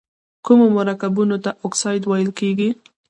کومو 0.45 0.67
مرکبونو 0.77 1.37
ته 1.43 1.49
اکساید 1.65 2.03
ویل 2.07 2.29
کیږي؟ 2.39 2.69